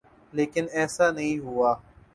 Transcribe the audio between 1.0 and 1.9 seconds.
نہیں ہوا۔